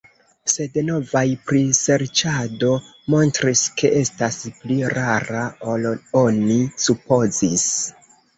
Sed 0.51 0.77
novaj 0.85 1.21
priserĉado 1.49 2.69
montris, 3.15 3.61
ke 3.83 3.91
estas 4.01 4.39
pli 4.63 4.79
rara 4.95 5.45
ol 5.75 5.87
oni 6.23 6.59
supozis. 6.87 7.69